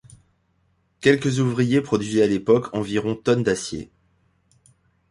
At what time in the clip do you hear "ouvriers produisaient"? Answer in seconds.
1.37-2.23